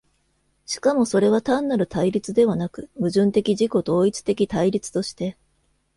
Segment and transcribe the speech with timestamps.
[0.65, 5.37] しかもそれは単なる対立ではなく、矛盾的自己同一的対立として、